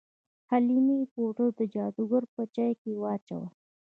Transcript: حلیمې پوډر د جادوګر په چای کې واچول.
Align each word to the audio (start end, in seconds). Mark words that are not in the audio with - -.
حلیمې 0.49 0.99
پوډر 1.13 1.49
د 1.59 1.61
جادوګر 1.73 2.23
په 2.33 2.41
چای 2.55 2.71
کې 2.81 2.91
واچول. 3.01 3.45